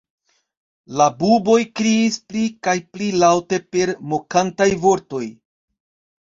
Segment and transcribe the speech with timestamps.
[1.01, 5.23] La buboj kriis pli kaj pli laŭte per mokantaj vortoj.